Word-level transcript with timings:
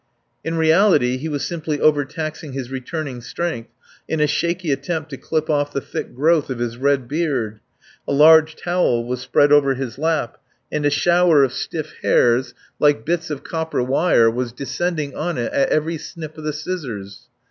In 0.43 0.57
reality 0.57 1.17
he 1.17 1.29
was 1.29 1.45
simply 1.45 1.79
overtaxing 1.79 2.53
his 2.53 2.71
returning 2.71 3.21
strength 3.21 3.69
in 4.07 4.19
a 4.19 4.25
shaky 4.25 4.71
attempt 4.71 5.11
to 5.11 5.17
clip 5.17 5.47
off 5.47 5.71
the 5.71 5.79
thick 5.79 6.15
growth 6.15 6.49
of 6.49 6.57
his 6.57 6.75
red 6.75 7.07
beard. 7.07 7.59
A 8.07 8.11
large 8.11 8.55
towel 8.55 9.05
was 9.05 9.21
spread 9.21 9.51
over 9.51 9.75
his 9.75 9.99
lap, 9.99 10.39
and 10.71 10.87
a 10.87 10.89
shower 10.89 11.43
of 11.43 11.53
stiff 11.53 11.93
hairs, 12.01 12.55
like 12.79 13.05
bits 13.05 13.29
of 13.29 13.43
copper 13.43 13.83
wire, 13.83 14.27
was 14.27 14.51
descending 14.51 15.15
on 15.15 15.37
it 15.37 15.53
at 15.53 15.69
every 15.69 15.99
snip 15.99 16.35
of 16.35 16.45
the 16.45 16.53
scissors. 16.53 17.29